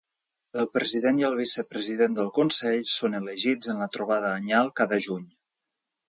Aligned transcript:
El 0.61 0.67
president 0.75 1.17
i 1.19 1.25
el 1.27 1.35
vicepresident 1.39 2.15
del 2.19 2.31
consell 2.37 2.81
són 2.93 3.17
elegits 3.19 3.69
en 3.73 3.83
la 3.83 3.89
trobada 3.97 4.31
anyal 4.39 4.71
cada 4.81 4.99
juny. 5.09 5.29